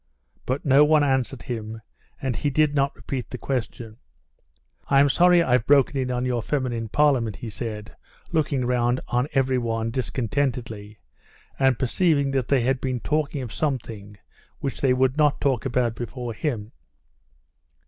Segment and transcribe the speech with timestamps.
[0.47, 1.79] But no one answered him,
[2.19, 3.97] and he did not repeat the question.
[4.87, 7.95] "I'm sorry I've broken in on your feminine parliament," he said,
[8.31, 10.97] looking round on everyone discontentedly,
[11.59, 14.17] and perceiving that they had been talking of something
[14.57, 16.71] which they would not talk about before him.